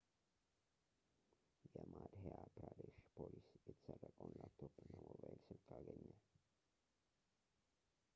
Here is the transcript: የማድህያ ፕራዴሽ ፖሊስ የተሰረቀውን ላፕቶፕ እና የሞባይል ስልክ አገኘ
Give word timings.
የማድህያ 1.73 2.37
ፕራዴሽ 2.55 2.95
ፖሊስ 3.17 3.45
የተሰረቀውን 3.57 4.33
ላፕቶፕ 4.39 4.75
እና 4.85 4.91
የሞባይል 5.03 5.39
ስልክ 5.49 5.69
አገኘ 5.79 6.05